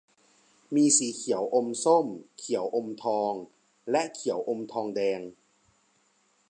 [0.75, 2.07] มีสีเขียวอมส้ม
[2.39, 3.33] เขียวอมทอง
[3.91, 5.21] และเขียวอมทองแดง